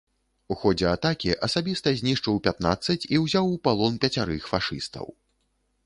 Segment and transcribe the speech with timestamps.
[0.53, 5.05] У ходзе атакі асабіста знішчыў пятнаццаць і ўзяў у палон пяцярых фашыстаў.